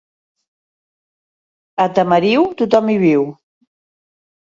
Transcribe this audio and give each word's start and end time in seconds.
A 1.87 1.89
Tamariu, 2.01 2.49
tothom 2.65 2.93
hi 2.97 3.01
viu. 3.09 3.31